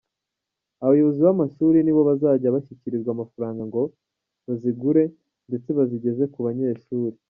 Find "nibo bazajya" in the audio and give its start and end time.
1.81-2.53